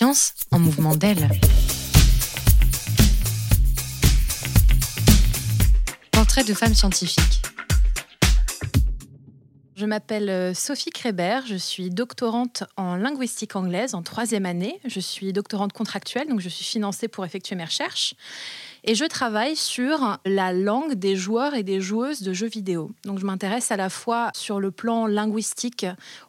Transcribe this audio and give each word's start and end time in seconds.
En 0.00 0.60
mouvement 0.60 0.94
d'aile. 0.94 1.28
Portrait 6.12 6.44
de 6.44 6.54
femme 6.54 6.72
scientifique. 6.72 7.42
Je 9.74 9.86
m'appelle 9.86 10.30
euh, 10.30 10.54
Sophie 10.54 10.90
Krébert, 10.90 11.46
je 11.46 11.56
suis 11.56 11.90
doctorante 11.90 12.62
en 12.76 12.94
linguistique 12.94 13.56
anglaise 13.56 13.96
en 13.96 14.02
troisième 14.02 14.46
année. 14.46 14.78
Je 14.84 15.00
suis 15.00 15.32
doctorante 15.32 15.72
contractuelle, 15.72 16.28
donc 16.28 16.38
je 16.38 16.48
suis 16.48 16.64
financée 16.64 17.08
pour 17.08 17.24
effectuer 17.24 17.56
mes 17.56 17.64
recherches. 17.64 18.14
Et 18.90 18.94
je 18.94 19.04
travaille 19.04 19.54
sur 19.54 20.16
la 20.24 20.54
langue 20.54 20.94
des 20.94 21.14
joueurs 21.14 21.52
et 21.52 21.62
des 21.62 21.78
joueuses 21.78 22.22
de 22.22 22.32
jeux 22.32 22.48
vidéo. 22.48 22.90
Donc 23.04 23.18
je 23.18 23.26
m'intéresse 23.26 23.70
à 23.70 23.76
la 23.76 23.90
fois 23.90 24.30
sur 24.34 24.60
le 24.60 24.70
plan 24.70 25.06
linguistique 25.06 25.84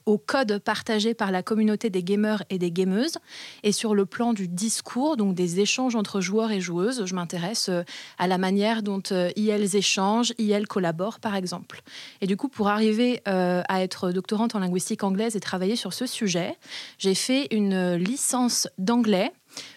au 0.05 0.17
code 0.17 0.57
partagé 0.59 1.13
par 1.13 1.31
la 1.31 1.41
communauté 1.41 1.89
des 1.89 2.03
gamers 2.03 2.43
et 2.49 2.57
des 2.57 2.69
gameuses, 2.69 3.17
et 3.63 3.71
sur 3.71 3.95
le 3.95 4.05
plan 4.05 4.33
du 4.33 4.49
discours, 4.49 5.15
donc 5.15 5.35
des 5.35 5.61
échanges 5.61 5.95
entre 5.95 6.19
joueurs 6.19 6.51
et 6.51 6.59
joueuses. 6.59 7.05
Je 7.05 7.15
m'intéresse 7.15 7.69
euh, 7.69 7.83
à 8.17 8.27
la 8.27 8.37
manière 8.37 8.83
dont 8.83 9.03
euh, 9.13 9.31
ils 9.37 9.77
échangent, 9.77 10.33
ils 10.37 10.67
collaborent, 10.67 11.21
par 11.21 11.35
exemple. 11.35 11.81
Et 12.19 12.27
du 12.27 12.35
coup, 12.35 12.49
pour 12.49 12.67
arriver 12.67 13.21
euh, 13.29 13.61
à 13.69 13.83
être 13.83 14.11
doctorante 14.11 14.55
en 14.55 14.59
linguistique 14.59 15.05
anglaise 15.05 15.37
et 15.37 15.39
travailler 15.39 15.77
sur 15.77 15.93
ce 15.93 16.05
sujet, 16.05 16.57
j'ai 16.97 17.15
fait 17.15 17.47
une 17.51 17.93
licence 17.93 18.67
d'anglais 18.77 19.31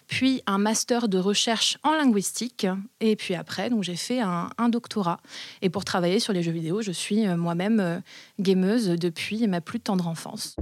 puis 0.07 0.41
un 0.45 0.57
master 0.57 1.07
de 1.07 1.17
recherche 1.17 1.77
en 1.83 1.93
linguistique, 1.95 2.67
et 2.99 3.15
puis 3.15 3.35
après, 3.35 3.69
j'ai 3.81 3.95
fait 3.95 4.19
un, 4.19 4.69
doctorat. 4.69 5.19
Et 5.61 5.69
pour 5.69 5.85
travailler 5.85 6.19
sur 6.19 6.33
les 6.33 6.43
jeux 6.43 6.51
vidéo, 6.51 6.81
je 6.81 6.91
suis 6.91 7.27
euh, 7.27 7.35
moi-même 7.35 7.79
euh, 7.79 7.99
gameuse 8.39 8.87
depuis 8.87 9.47
ma 9.47 9.61
plus 9.61 9.79
tendre 9.79 10.07
enfance. 10.07 10.55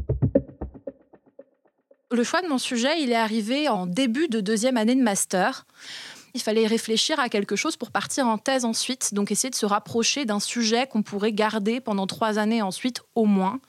Le 2.12 2.24
choix 2.24 2.42
de 2.42 2.48
mon 2.48 2.58
sujet, 2.58 3.02
il 3.02 3.12
est 3.12 3.16
arrivé 3.16 3.70
en 3.70 3.86
début 3.86 4.28
de 4.28 4.42
deuxième 4.42 4.76
année 4.76 4.96
de 4.96 5.02
master. 5.02 5.66
Il 6.34 6.42
fallait 6.42 6.68
réfléchir 6.68 7.20
à 7.20 7.30
quelque 7.30 7.56
chose 7.56 7.78
pour 7.78 7.92
partir 7.92 8.28
en 8.28 8.38
thèse 8.38 8.66
ensuite, 8.66 9.14
donc 9.14 9.32
essayer 9.32 9.50
de 9.50 9.56
se 9.56 9.66
rapprocher 9.66 10.26
d'un 10.26 10.40
sujet 10.40 10.88
qu'on 10.88 11.04
pourrait 11.04 11.34
garder 11.34 11.80
pendant 11.80 12.08
trois 12.08 12.38
années 12.40 12.62
ensuite 12.62 13.02
au 13.16 13.26
moins. 13.26 13.60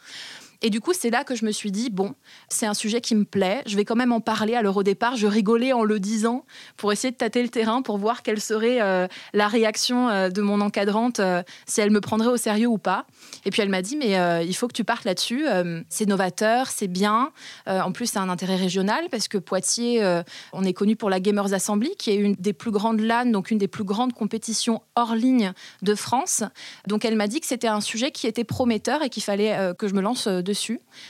Et 0.63 0.71
du 0.71 0.81
coup, 0.81 0.93
c'est 0.95 1.11
là 1.11 1.25
que 1.25 1.35
je 1.35 1.45
me 1.45 1.51
suis 1.51 1.73
dit, 1.73 1.91
bon, 1.91 2.15
c'est 2.49 2.67
un 2.67 2.75
sujet 2.75 3.01
qui 3.01 3.17
me 3.17 3.25
plaît, 3.25 3.63
je 3.67 3.77
vais 3.77 3.85
quand 3.85 3.97
même 3.97 4.13
en 4.13 4.21
parler. 4.21 4.55
Alors 4.55 4.77
au 4.77 4.85
départ, 4.85 5.17
je 5.17 5.27
rigolais 5.27 5.73
en 5.73 5.83
le 5.83 5.99
disant 5.99 6.45
pour 6.77 6.93
essayer 6.93 7.11
de 7.11 7.17
tâter 7.17 7.43
le 7.43 7.49
terrain, 7.49 7.83
pour 7.83 7.99
voir 7.99 8.23
quelle 8.23 8.41
serait 8.41 8.81
euh, 8.81 9.09
la 9.33 9.49
réaction 9.49 10.09
euh, 10.09 10.29
de 10.29 10.41
mon 10.41 10.61
encadrante, 10.61 11.19
euh, 11.19 11.43
si 11.67 11.81
elle 11.81 11.91
me 11.91 12.01
prendrait 12.01 12.29
au 12.29 12.37
sérieux 12.37 12.69
ou 12.69 12.79
pas. 12.79 13.07
Et 13.45 13.51
puis 13.51 13.61
elle 13.61 13.69
m'a 13.69 13.83
dit, 13.83 13.97
mais 13.97 14.45
il 14.47 14.55
faut 14.55 14.69
que 14.69 14.73
tu 14.73 14.85
partes 14.85 15.05
là-dessus, 15.05 15.47
c'est 15.89 16.07
novateur, 16.07 16.69
c'est 16.69 16.87
bien. 16.87 17.33
en 17.67 17.91
plus, 17.91 18.07
c'est 18.07 18.19
un 18.19 18.29
intérêt 18.29 18.57
régional 18.57 19.07
parce 19.11 19.27
que 19.27 19.39
Poitiers, 19.39 20.23
on 20.53 20.65
est 20.65 20.73
connu 20.73 20.95
pour 20.95 21.11
la 21.11 21.19
Gamers 21.19 21.53
Assembly, 21.53 21.91
qui 21.99 22.11
est 22.11 22.17
une 22.17 22.35
des 22.35 22.53
plus 22.53 22.71
grandes 22.71 23.01
LAN, 23.01 23.27
donc 23.27 23.51
une 23.51 23.59
des 23.59 23.69
plus 23.69 23.85
grandes 23.85 24.13
compétitions 24.13 24.83
hors 24.95 25.17
ligne 25.17 25.53
de 25.83 25.95
France. 25.95 26.45
Donc 26.87 27.05
elle 27.05 27.17
m'a 27.17 27.27
dit 27.27 27.41
que 27.41 27.47
c'était 27.47 27.69
un 27.69 27.81
sujet 27.81 28.13
qui 28.13 28.29
était 28.29 28.45
prometteur 28.45 29.03
et 29.03 29.09
qu'il 29.09 29.23
fallait 29.23 29.73
que 29.77 29.89
je 29.89 29.95
me 29.95 30.01
lance 30.01 30.29
de 30.29 30.52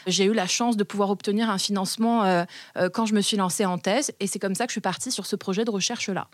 J'ai 0.07 0.25
eu 0.25 0.33
la 0.33 0.47
chance 0.47 0.77
de 0.77 0.85
pouvoir 0.85 1.11
obtenir 1.11 1.51
un 1.51 1.59
financement 1.59 2.25
euh, 2.25 2.45
euh, 2.77 2.89
quand 2.89 3.07
je 3.07 3.15
me 3.15 3.21
suis 3.21 3.37
lancée 3.37 3.65
en 3.65 3.79
thèse 3.79 4.13
et 4.21 4.27
c'est 4.27 4.39
comme 4.39 4.55
ça 4.55 4.67
que 4.67 4.71
je 4.71 4.75
suis 4.75 4.81
partie 4.81 5.11
sur 5.11 5.27
ce 5.27 5.37
projet 5.37 5.65
de 5.65 5.71
recherche-là. 5.71 6.29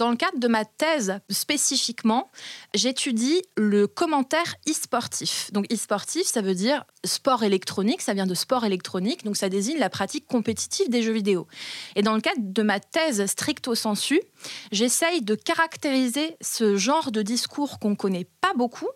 Dans 0.00 0.08
le 0.08 0.16
cadre 0.16 0.38
de 0.38 0.48
ma 0.48 0.64
thèse 0.64 1.20
spécifiquement, 1.28 2.30
j'étudie 2.72 3.42
le 3.58 3.86
commentaire 3.86 4.54
e-sportif. 4.66 5.52
Donc 5.52 5.70
e-sportif, 5.70 6.24
ça 6.24 6.40
veut 6.40 6.54
dire 6.54 6.86
sport 7.04 7.42
électronique, 7.42 8.00
ça 8.00 8.14
vient 8.14 8.26
de 8.26 8.32
sport 8.32 8.64
électronique, 8.64 9.24
donc 9.24 9.36
ça 9.36 9.50
désigne 9.50 9.78
la 9.78 9.90
pratique 9.90 10.26
compétitive 10.26 10.88
des 10.88 11.02
jeux 11.02 11.12
vidéo. 11.12 11.46
Et 11.96 12.02
dans 12.02 12.14
le 12.14 12.22
cadre 12.22 12.40
de 12.40 12.62
ma 12.62 12.80
thèse 12.80 13.26
stricto 13.26 13.74
sensu, 13.74 14.22
j'essaye 14.72 15.20
de 15.20 15.34
caractériser 15.34 16.34
ce 16.40 16.78
genre 16.78 17.12
de 17.12 17.20
discours 17.20 17.78
qu'on 17.78 17.94
connaît 17.94 18.26
pas 18.40 18.54
beaucoup, 18.56 18.88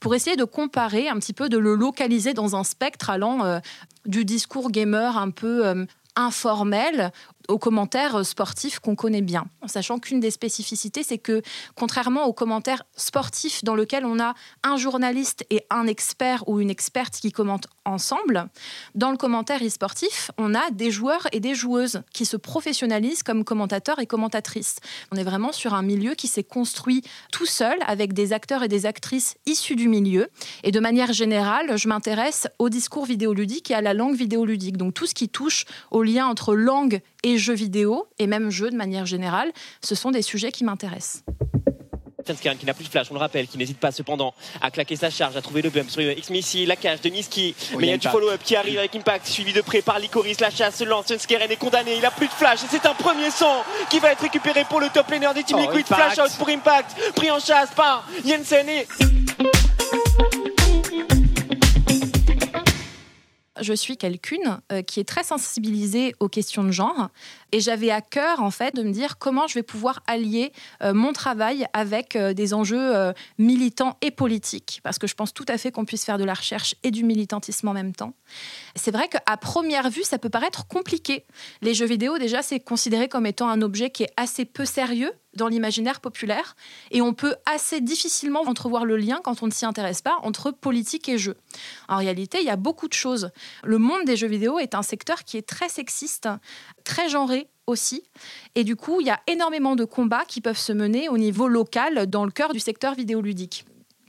pour 0.00 0.14
essayer 0.14 0.36
de 0.36 0.44
comparer 0.44 1.10
un 1.10 1.18
petit 1.18 1.34
peu, 1.34 1.50
de 1.50 1.58
le 1.58 1.74
localiser 1.74 2.32
dans 2.32 2.56
un 2.56 2.64
spectre 2.64 3.10
allant 3.10 3.44
euh, 3.44 3.58
du 4.06 4.24
discours 4.24 4.70
gamer 4.70 5.18
un 5.18 5.28
peu 5.28 5.66
euh, 5.66 5.84
informel 6.16 7.12
aux 7.48 7.58
commentaires 7.58 8.24
sportifs 8.24 8.78
qu'on 8.78 8.94
connaît 8.94 9.22
bien, 9.22 9.46
en 9.62 9.68
sachant 9.68 9.98
qu'une 9.98 10.20
des 10.20 10.30
spécificités, 10.30 11.02
c'est 11.02 11.18
que 11.18 11.42
contrairement 11.74 12.26
aux 12.26 12.32
commentaires 12.32 12.84
sportifs 12.94 13.64
dans 13.64 13.74
lesquels 13.74 14.04
on 14.04 14.20
a 14.20 14.34
un 14.62 14.76
journaliste 14.76 15.44
et 15.50 15.64
un 15.70 15.86
expert 15.86 16.46
ou 16.46 16.60
une 16.60 16.70
experte 16.70 17.14
qui 17.14 17.32
commentent 17.32 17.66
ensemble, 17.86 18.48
dans 18.94 19.10
le 19.10 19.16
commentaire 19.16 19.62
e-sportif, 19.62 20.30
on 20.36 20.54
a 20.54 20.70
des 20.70 20.90
joueurs 20.90 21.26
et 21.32 21.40
des 21.40 21.54
joueuses 21.54 22.02
qui 22.12 22.26
se 22.26 22.36
professionnalisent 22.36 23.22
comme 23.22 23.44
commentateurs 23.44 23.98
et 23.98 24.06
commentatrices. 24.06 24.76
On 25.10 25.16
est 25.16 25.24
vraiment 25.24 25.52
sur 25.52 25.72
un 25.72 25.82
milieu 25.82 26.14
qui 26.14 26.28
s'est 26.28 26.44
construit 26.44 27.02
tout 27.32 27.46
seul 27.46 27.76
avec 27.86 28.12
des 28.12 28.34
acteurs 28.34 28.62
et 28.62 28.68
des 28.68 28.84
actrices 28.84 29.36
issus 29.46 29.76
du 29.76 29.88
milieu. 29.88 30.28
Et 30.64 30.70
de 30.70 30.80
manière 30.80 31.12
générale, 31.12 31.78
je 31.78 31.88
m'intéresse 31.88 32.46
au 32.58 32.68
discours 32.68 33.06
vidéoludique 33.06 33.70
et 33.70 33.74
à 33.74 33.80
la 33.80 33.94
langue 33.94 34.16
vidéoludique. 34.16 34.76
Donc 34.76 34.92
tout 34.92 35.06
ce 35.06 35.14
qui 35.14 35.30
touche 35.30 35.64
au 35.90 36.02
lien 36.02 36.26
entre 36.26 36.54
langue 36.54 37.00
et 37.22 37.37
jeux 37.38 37.54
vidéo, 37.54 38.06
et 38.18 38.26
même 38.26 38.50
jeux 38.50 38.70
de 38.70 38.76
manière 38.76 39.06
générale, 39.06 39.52
ce 39.82 39.94
sont 39.94 40.10
des 40.10 40.22
sujets 40.22 40.52
qui 40.52 40.64
m'intéressent 40.64 41.22
qui 42.36 42.66
n'a 42.66 42.74
plus 42.74 42.84
de 42.84 42.88
flash, 42.88 43.06
on 43.10 43.14
le 43.14 43.20
rappelle, 43.20 43.46
qui 43.46 43.58
n'hésite 43.58 43.78
pas 43.78 43.92
cependant 43.92 44.34
à 44.60 44.70
claquer 44.70 44.96
sa 44.96 45.10
charge, 45.10 45.36
à 45.36 45.42
trouver 45.42 45.62
le 45.62 45.70
bump 45.70 45.90
sur 45.90 46.02
X-Missy, 46.02 46.66
la 46.66 46.76
cage 46.76 47.00
de 47.00 47.08
Niski. 47.08 47.54
mais 47.78 47.86
il 47.86 47.90
y 47.90 47.92
a 47.92 47.96
du 47.96 48.08
follow-up 48.08 48.40
qui 48.44 48.56
arrive 48.56 48.78
avec 48.78 48.94
Impact, 48.94 49.26
suivi 49.26 49.52
de 49.52 49.60
près 49.60 49.82
par 49.82 49.98
Licoris. 49.98 50.40
La 50.40 50.50
chasse 50.50 50.76
se 50.76 50.84
lance, 50.84 51.16
Skeren 51.16 51.50
est 51.50 51.56
condamné, 51.56 51.96
il 51.96 52.04
a 52.04 52.10
plus 52.10 52.26
de 52.26 52.32
flash 52.32 52.64
et 52.64 52.66
c'est 52.70 52.86
un 52.86 52.94
premier 52.94 53.30
son 53.30 53.62
qui 53.90 53.98
va 53.98 54.12
être 54.12 54.22
récupéré 54.22 54.64
pour 54.68 54.80
le 54.80 54.88
top 54.88 55.10
laner 55.10 55.28
des 55.34 55.44
Team 55.44 55.58
oh, 55.58 55.62
Liquid. 55.62 55.86
Flash 55.86 56.18
out 56.18 56.36
pour 56.38 56.48
Impact, 56.48 57.14
pris 57.14 57.30
en 57.30 57.40
chasse 57.40 57.70
par 57.74 58.06
Jensen 58.24 58.68
et. 58.68 58.86
Je 63.60 63.72
suis 63.72 63.96
quelqu'une 63.96 64.60
euh, 64.72 64.82
qui 64.82 65.00
est 65.00 65.04
très 65.04 65.22
sensibilisée 65.22 66.14
aux 66.20 66.28
questions 66.28 66.64
de 66.64 66.70
genre 66.70 67.08
et 67.52 67.60
j'avais 67.60 67.90
à 67.90 68.00
cœur 68.00 68.42
en 68.42 68.50
fait 68.50 68.74
de 68.74 68.82
me 68.82 68.92
dire 68.92 69.18
comment 69.18 69.46
je 69.46 69.54
vais 69.54 69.62
pouvoir 69.62 70.02
allier 70.06 70.52
euh, 70.82 70.92
mon 70.94 71.12
travail 71.12 71.66
avec 71.72 72.16
euh, 72.16 72.32
des 72.32 72.54
enjeux 72.54 73.12
militants 73.38 73.96
et 74.00 74.10
politiques 74.10 74.80
parce 74.82 74.98
que 74.98 75.06
je 75.06 75.14
pense 75.14 75.34
tout 75.34 75.44
à 75.48 75.58
fait 75.58 75.70
qu'on 75.70 75.84
puisse 75.84 76.04
faire 76.04 76.18
de 76.18 76.24
la 76.24 76.34
recherche 76.34 76.74
et 76.82 76.90
du 76.90 77.04
militantisme 77.04 77.68
en 77.68 77.72
même 77.72 77.94
temps. 77.94 78.14
C'est 78.74 78.90
vrai 78.90 79.08
qu'à 79.08 79.36
première 79.36 79.90
vue 79.90 80.02
ça 80.02 80.18
peut 80.18 80.30
paraître 80.30 80.66
compliqué. 80.66 81.24
Les 81.62 81.74
jeux 81.74 81.86
vidéo 81.86 82.18
déjà 82.18 82.42
c'est 82.42 82.60
considéré 82.60 83.08
comme 83.08 83.26
étant 83.26 83.48
un 83.48 83.62
objet 83.62 83.90
qui 83.90 84.04
est 84.04 84.12
assez 84.16 84.44
peu 84.44 84.64
sérieux 84.64 85.12
dans 85.34 85.48
l'imaginaire 85.48 86.00
populaire 86.00 86.56
et 86.90 87.02
on 87.02 87.14
peut 87.14 87.36
assez 87.46 87.80
difficilement 87.80 88.42
entrevoir 88.42 88.84
le 88.84 88.96
lien 88.96 89.20
quand 89.22 89.42
on 89.42 89.46
ne 89.46 89.52
s'y 89.52 89.66
intéresse 89.66 90.02
pas 90.02 90.18
entre 90.22 90.50
politique 90.50 91.08
et 91.08 91.18
jeu. 91.18 91.36
En 91.88 91.98
réalité, 91.98 92.38
il 92.40 92.46
y 92.46 92.50
a 92.50 92.56
beaucoup 92.56 92.88
de 92.88 92.94
choses. 92.94 93.30
Le 93.64 93.78
monde 93.78 94.04
des 94.04 94.16
jeux 94.16 94.28
vidéo 94.28 94.58
est 94.58 94.74
un 94.74 94.82
secteur 94.82 95.24
qui 95.24 95.36
est 95.36 95.46
très 95.46 95.68
sexiste, 95.68 96.28
très 96.84 97.08
genré 97.08 97.48
aussi. 97.66 98.02
Et 98.54 98.64
du 98.64 98.76
coup, 98.76 99.00
il 99.00 99.06
y 99.06 99.10
a 99.10 99.20
énormément 99.26 99.76
de 99.76 99.84
combats 99.84 100.24
qui 100.24 100.40
peuvent 100.40 100.58
se 100.58 100.72
mener 100.72 101.08
au 101.08 101.18
niveau 101.18 101.48
local 101.48 102.06
dans 102.06 102.24
le 102.24 102.30
cœur 102.30 102.52
du 102.52 102.60
secteur 102.60 102.94
vidéoludique. 102.94 103.64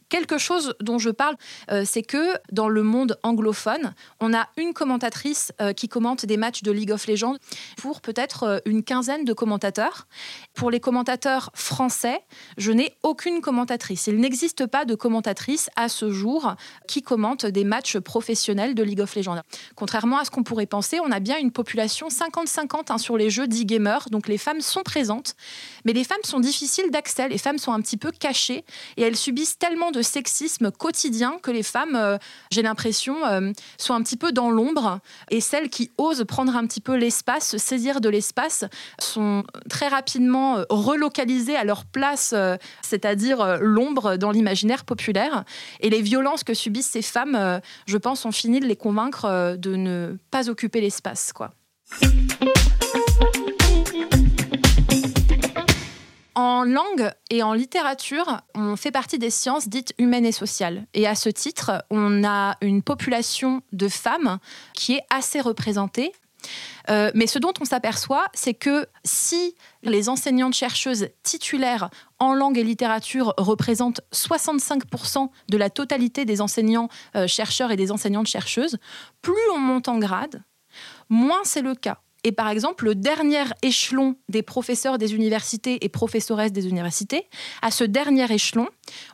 Quelque 0.10 0.40
chose 0.40 0.74
dont 0.82 0.98
je 0.98 1.12
parle, 1.12 1.36
euh, 1.72 1.84
c'est 1.86 2.02
que 2.02 2.34
dans 2.52 2.68
le 2.68 2.82
monde 2.82 3.20
anglophone, 3.22 3.94
on 4.20 4.34
a 4.34 4.50
une 4.58 4.74
commentatrice 4.74 5.52
euh, 5.62 5.72
qui 5.72 5.88
commente 5.88 6.26
des 6.26 6.36
matchs 6.36 6.64
de 6.64 6.72
League 6.72 6.92
of 6.92 7.06
Legends 7.06 7.36
pour 7.78 8.02
peut-être 8.02 8.44
euh, 8.44 8.58
une 8.66 8.84
quinzaine 8.84 9.24
de 9.24 9.34
commentateurs. 9.34 10.08
Pour 10.56 10.72
les 10.72 10.80
commentateurs 10.80 11.52
français, 11.54 12.20
je 12.58 12.72
n'ai 12.72 12.96
aucune 13.04 13.42
commentatrice. 13.42 14.08
Il 14.08 14.20
n'existe 14.20 14.66
pas 14.66 14.84
de 14.84 14.96
commentatrice 14.96 15.70
à 15.76 15.90
ce 15.90 16.12
jour 16.12 16.56
qui 16.88 17.04
commente 17.04 17.46
des 17.46 17.64
matchs 17.64 18.00
professionnels 18.00 18.74
de 18.74 18.82
League 18.82 19.02
of 19.02 19.16
Legends. 19.16 19.42
Contrairement 19.76 20.18
à 20.18 20.26
ce 20.26 20.32
qu'on 20.32 20.44
pourrait 20.44 20.66
penser, 20.66 21.00
on 21.06 21.12
a 21.12 21.20
bien 21.20 21.38
une 21.38 21.52
population 21.52 22.08
50-50 22.08 22.92
hein, 22.92 22.98
sur 22.98 23.16
les 23.16 23.30
jeux 23.30 23.48
d'e-gamers, 23.48 24.10
donc 24.10 24.28
les 24.28 24.40
femmes 24.40 24.62
sont 24.62 24.82
présentes, 24.82 25.36
mais 25.86 25.94
les 25.94 26.04
femmes 26.04 26.18
sont 26.24 26.40
difficiles 26.40 26.90
d'accès, 26.90 27.30
les 27.30 27.38
femmes 27.38 27.60
sont 27.60 27.74
un 27.74 27.82
petit 27.82 27.98
peu 27.98 28.12
cachées 28.12 28.66
et 28.98 29.04
elles 29.04 29.16
subissent 29.16 29.60
tellement 29.60 29.92
de 29.92 29.99
sexisme 30.02 30.72
quotidien 30.72 31.38
que 31.42 31.52
les 31.52 31.64
femmes, 31.64 31.96
euh, 31.96 32.18
j'ai 32.52 32.62
l'impression, 32.62 33.26
euh, 33.26 33.52
sont 33.78 33.94
un 33.94 34.02
petit 34.02 34.18
peu 34.18 34.32
dans 34.32 34.50
l'ombre. 34.50 35.00
Et 35.30 35.42
celles 35.42 35.70
qui 35.70 35.92
osent 35.98 36.26
prendre 36.28 36.56
un 36.56 36.66
petit 36.66 36.82
peu 36.82 36.96
l'espace, 36.96 37.50
se 37.50 37.58
saisir 37.58 38.02
de 38.02 38.10
l'espace, 38.10 38.66
sont 39.00 39.44
très 39.70 39.88
rapidement 39.88 40.58
euh, 40.58 40.64
relocalisées 40.70 41.56
à 41.56 41.64
leur 41.64 41.86
place, 41.86 42.34
c'est-à-dire 42.82 43.58
l'ombre 43.62 44.18
dans 44.18 44.32
l'imaginaire 44.32 44.86
populaire. 44.86 45.44
Et 45.80 45.90
les 45.90 46.02
violences 46.02 46.44
que 46.44 46.54
subissent 46.54 46.90
ces 46.90 47.02
femmes, 47.02 47.62
je 47.86 47.98
pense, 47.98 48.26
ont 48.26 48.32
fini 48.32 48.60
de 48.60 48.66
les 48.66 48.76
convaincre 48.76 49.56
de 49.58 49.76
ne 49.76 50.18
pas 50.32 50.50
occuper 50.50 50.82
l'espace. 50.82 51.34
quoi. 51.34 51.52
En 56.42 56.64
langue 56.64 57.12
et 57.30 57.44
en 57.44 57.52
littérature, 57.52 58.40
on 58.56 58.78
fait 58.78 58.92
partie 58.92 59.20
des 59.20 59.30
sciences 59.30 59.68
dites 59.68 59.94
humaines 59.98 60.26
et 60.26 60.32
sociales. 60.32 60.88
Et 60.94 61.06
à 61.06 61.14
ce 61.14 61.28
titre, 61.28 61.84
on 61.90 62.24
a 62.24 62.56
une 62.62 62.82
population 62.82 63.62
de 63.74 63.90
femmes 63.90 64.38
qui 64.74 64.94
est 64.94 65.02
assez 65.10 65.42
représentée. 65.42 66.14
Euh, 66.90 67.12
mais 67.14 67.28
ce 67.28 67.40
dont 67.40 67.52
on 67.60 67.66
s'aperçoit, 67.66 68.28
c'est 68.34 68.54
que 68.54 68.88
si 69.04 69.54
les 69.84 70.08
enseignantes 70.08 70.54
chercheuses 70.54 71.10
titulaires 71.24 71.90
en 72.20 72.34
langue 72.34 72.58
et 72.58 72.64
littérature 72.64 73.34
représentent 73.38 74.00
65% 74.14 75.28
de 75.50 75.58
la 75.58 75.70
totalité 75.70 76.24
des 76.24 76.40
enseignants 76.40 76.88
euh, 77.18 77.28
chercheurs 77.28 77.72
et 77.72 77.76
des 77.76 77.92
enseignantes 77.92 78.28
chercheuses, 78.28 78.78
plus 79.22 79.34
on 79.54 79.60
monte 79.60 79.90
en 79.90 79.98
grade, 80.00 80.42
moins 81.10 81.42
c'est 81.44 81.62
le 81.62 81.76
cas. 81.76 82.00
Et 82.24 82.32
par 82.32 82.50
exemple, 82.50 82.86
le 82.86 82.96
dernier 82.96 83.44
échelon 83.62 84.16
des 84.28 84.42
professeurs 84.42 84.98
des 84.98 85.14
universités 85.16 85.84
et 85.86 85.90
professoresses 85.90 86.52
des 86.52 86.68
universités, 86.68 87.28
à 87.62 87.72
ce 87.72 87.84
dernier 87.84 88.32
échelon, 88.32 88.68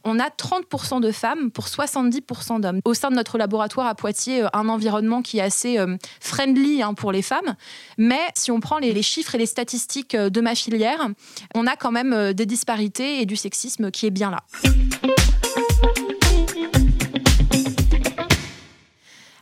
on 0.04 0.20
a 0.20 0.30
30% 0.30 1.02
de 1.02 1.12
femmes 1.12 1.52
pour 1.52 1.66
70% 1.66 2.62
d'hommes. 2.62 2.80
Au 2.84 2.94
sein 2.94 3.10
de 3.10 3.16
notre 3.16 3.38
laboratoire 3.38 3.88
à 3.88 3.96
Poitiers, 3.96 4.44
euh, 4.44 4.48
un 4.54 4.70
environnement 4.70 5.22
qui 5.22 5.38
est 5.38 5.42
assez 5.42 5.78
euh, 5.78 5.98
friendly 6.20 6.82
hein, 6.82 6.94
pour 6.94 7.12
les 7.12 7.22
femmes. 7.22 7.56
Mais 7.98 8.22
si 8.34 8.52
on 8.52 8.60
prend 8.60 8.80
les, 8.80 9.02
chiffres 9.04 9.36
et 9.36 9.38
les 9.38 9.46
statistiques 9.46 10.16
euh, 10.16 10.30
de 10.30 10.42
ma 10.42 10.56
filière, 10.56 11.10
on 11.54 11.68
a 11.68 11.76
quand 11.76 11.92
même 11.92 12.34
des 12.34 12.46
disparités 12.46 13.22
et 13.22 13.26
du 13.26 13.36
sexisme 13.36 13.92
qui 13.92 14.08
est 14.08 14.12
bien 14.12 14.32
là. 14.32 14.40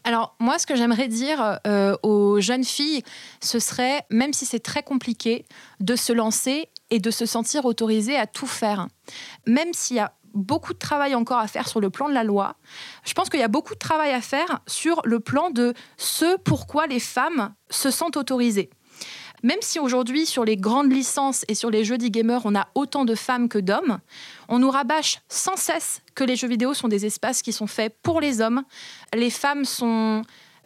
Alors 0.06 0.36
moi, 0.40 0.60
ce 0.60 0.68
que 0.68 0.76
j'aimerais 0.76 1.08
dire 1.08 1.60
euh, 1.66 1.96
aux 2.04 2.13
jeunes 2.42 2.64
filles, 2.64 3.04
ce 3.42 3.60
serait, 3.60 4.04
même 4.10 4.34
si 4.34 4.46
c'est 4.46 4.60
très 4.60 4.84
compliqué, 4.84 5.46
de 5.80 5.96
se 5.96 6.14
lancer 6.14 6.70
et 6.90 7.00
de 7.00 7.12
se 7.12 7.26
sentir 7.26 7.66
autorisée 7.66 8.18
à 8.18 8.28
tout 8.28 8.48
faire. 8.48 8.88
Même 9.48 9.74
s'il 9.74 9.98
y 9.98 10.00
a 10.00 10.14
beaucoup 10.34 10.74
de 10.74 10.80
travail 10.80 11.16
encore 11.16 11.40
à 11.40 11.48
faire 11.48 11.68
sur 11.68 11.80
le 11.80 11.90
plan 11.90 12.10
de 12.10 12.14
la 12.14 12.24
loi, 12.24 12.56
je 13.04 13.14
pense 13.14 13.30
qu'il 13.30 13.40
y 13.40 13.44
a 13.44 13.48
beaucoup 13.48 13.74
de 13.74 13.80
travail 13.80 14.12
à 14.12 14.22
faire 14.22 14.62
sur 14.68 15.02
le 15.06 15.20
plan 15.20 15.50
de 15.50 15.74
ce 15.98 16.38
pourquoi 16.38 16.88
les 16.88 17.00
femmes 17.00 17.54
se 17.70 17.92
sentent 17.92 18.18
autorisées. 18.18 18.70
Même 19.44 19.60
si 19.60 19.78
aujourd'hui, 19.78 20.26
sur 20.26 20.46
les 20.46 20.56
grandes 20.56 20.92
licences 20.92 21.44
et 21.50 21.56
sur 21.56 21.70
les 21.70 21.84
jeux 21.84 21.98
d'e-gamers, 21.98 22.46
on 22.46 22.56
a 22.56 22.70
autant 22.76 23.04
de 23.04 23.14
femmes 23.14 23.50
que 23.50 23.60
d'hommes, 23.60 24.00
on 24.48 24.60
nous 24.60 24.70
rabâche 24.70 25.20
sans 25.28 25.58
cesse 25.58 26.02
que 26.16 26.24
les 26.24 26.38
jeux 26.38 26.48
vidéo 26.48 26.74
sont 26.74 26.88
des 26.88 27.06
espaces 27.06 27.42
qui 27.42 27.52
sont 27.52 27.68
faits 27.68 27.94
pour 28.02 28.22
les 28.22 28.40
hommes. 28.40 28.64
Les 29.14 29.30
femmes 29.30 29.66
sont 29.66 30.22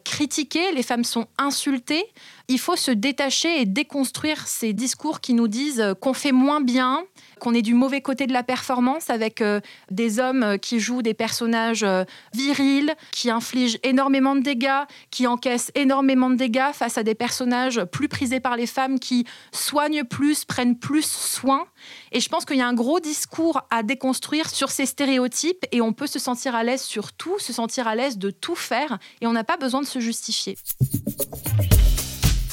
critiquées, 0.08 0.72
les 0.72 0.84
femmes 0.84 1.04
sont 1.04 1.28
insultées. 1.38 2.06
Il 2.50 2.60
faut 2.60 2.78
se 2.78 2.92
détacher 2.92 3.60
et 3.60 3.66
déconstruire 3.66 4.48
ces 4.48 4.72
discours 4.72 5.20
qui 5.20 5.34
nous 5.34 5.50
disent 5.50 5.84
qu'on 6.00 6.14
fait 6.14 6.32
moins 6.32 6.62
bien, 6.62 7.04
qu'on 7.42 7.54
est 7.54 7.62
du 7.62 7.74
mauvais 7.74 8.00
côté 8.00 8.26
de 8.26 8.32
la 8.32 8.42
performance 8.42 9.10
avec 9.10 9.42
euh, 9.42 9.60
des 9.92 10.20
hommes 10.20 10.44
euh, 10.44 10.58
qui 10.58 10.80
jouent 10.80 11.02
des 11.02 11.14
personnages 11.14 11.84
euh, 11.84 12.06
virils, 12.34 12.96
qui 13.12 13.30
infligent 13.30 13.78
énormément 13.84 14.34
de 14.34 14.40
dégâts, 14.40 14.86
qui 15.12 15.28
encaissent 15.28 15.74
énormément 15.76 16.30
de 16.30 16.36
dégâts 16.36 16.72
face 16.72 16.98
à 16.98 17.04
des 17.04 17.16
personnages 17.16 17.84
plus 17.84 18.08
prisés 18.08 18.40
par 18.40 18.56
les 18.56 18.66
femmes 18.66 18.98
qui 18.98 19.26
soignent 19.52 20.06
plus, 20.06 20.46
prennent 20.46 20.80
plus 20.80 21.06
soin. 21.06 21.66
Et 22.14 22.22
je 22.22 22.30
pense 22.30 22.46
qu'il 22.46 22.58
y 22.58 22.62
a 22.62 22.68
un 22.68 22.74
gros 22.74 23.02
discours 23.02 23.62
à 23.70 23.84
déconstruire 23.84 24.50
sur 24.50 24.70
ces 24.70 24.86
stéréotypes 24.86 25.66
et 25.74 25.82
on 25.82 25.92
peut 25.92 26.08
se 26.08 26.18
sentir 26.18 26.56
à 26.56 26.64
l'aise 26.64 26.82
sur 26.82 27.12
tout, 27.12 27.40
se 27.40 27.52
sentir 27.52 27.90
à 27.90 27.96
l'aise 27.96 28.18
de 28.18 28.30
tout 28.30 28.56
faire 28.56 29.00
et 29.20 29.28
on 29.28 29.34
n'a 29.34 29.44
pas 29.44 29.58
besoin 29.58 29.82
de 29.82 29.86
se 29.86 30.00
justifier. 30.00 30.56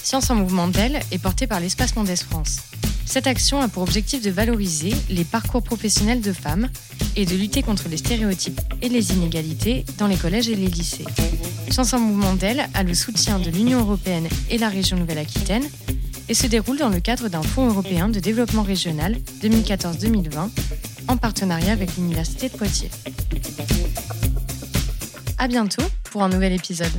Science 0.05 0.29
en 0.29 0.35
mouvement 0.35 0.69
d'elle 0.69 1.01
est 1.13 1.19
portée 1.19 1.47
par 1.47 1.61
l'Espace 1.61 1.97
Mondes 1.97 2.15
France. 2.15 2.59
Cette 3.07 3.27
action 3.27 3.63
a 3.63 3.69
pour 3.69 3.83
objectif 3.83 4.21
de 4.21 4.31
valoriser 4.31 4.93
les 5.09 5.25
parcours 5.25 5.63
professionnels 5.63 6.21
de 6.21 6.35
femmes 6.35 6.69
et 7.17 7.25
de 7.25 7.35
lutter 7.35 7.63
contre 7.63 7.89
les 7.89 7.97
stéréotypes 7.97 8.61
et 8.83 8.91
les 8.91 9.15
inégalités 9.15 9.87
dans 9.97 10.07
les 10.07 10.17
collèges 10.17 10.51
et 10.51 10.57
les 10.57 10.67
lycées. 10.67 11.07
Chance 11.75 11.95
en 11.95 12.01
mouvement 12.01 12.35
d'elle 12.35 12.67
a 12.75 12.83
le 12.83 12.93
soutien 12.93 13.39
de 13.39 13.49
l'Union 13.49 13.81
européenne 13.81 14.29
et 14.51 14.59
la 14.59 14.69
région 14.69 14.99
Nouvelle-Aquitaine 14.99 15.65
et 16.29 16.35
se 16.35 16.47
déroule 16.47 16.77
dans 16.77 16.91
le 16.91 17.01
cadre 17.01 17.29
d'un 17.29 17.43
fonds 17.43 17.69
européen 17.69 18.11
de 18.11 18.21
développement 18.21 18.63
régional 18.63 19.17
2014-2020 19.43 20.51
en 21.09 21.17
partenariat 21.17 21.73
avec 21.73 21.97
l'Université 21.97 22.51
de 22.51 22.57
Poitiers. 22.59 22.91
À 25.39 25.49
bientôt 25.49 25.83
pour 26.11 26.23
un 26.23 26.29
nouvel 26.29 26.53
épisode. 26.53 26.93